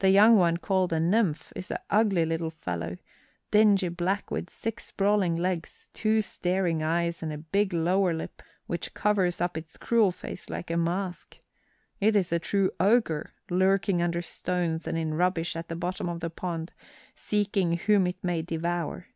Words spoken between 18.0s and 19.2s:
it may devour.